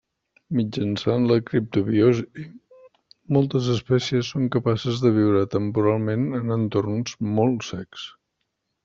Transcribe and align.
Mitjançant 0.59 1.25
la 1.31 1.35
criptobiosi 1.49 2.45
moltes 3.37 3.69
espècies 3.73 4.31
són 4.37 4.49
capaces 4.57 5.03
de 5.05 5.13
viure 5.19 5.43
temporalment 5.57 6.25
en 6.39 6.57
entorns 6.57 7.15
molt 7.37 7.69
secs. 7.69 8.09